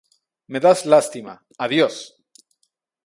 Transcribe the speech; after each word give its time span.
Me 0.51 0.59
das 0.65 0.79
lástima. 0.93 1.33
Adiós. 1.65 1.95